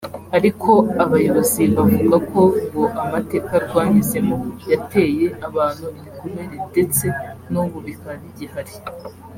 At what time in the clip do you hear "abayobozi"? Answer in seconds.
1.03-1.61